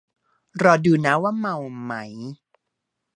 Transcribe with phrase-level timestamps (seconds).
[0.63, 1.55] รอดูนะว่าเมา
[1.89, 2.13] มั้ย